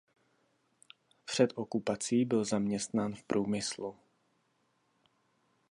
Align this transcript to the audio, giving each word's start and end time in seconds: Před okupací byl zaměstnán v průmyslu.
Před 1.25 1.53
okupací 1.55 2.25
byl 2.25 2.43
zaměstnán 2.45 3.15
v 3.15 3.23
průmyslu. 3.23 3.95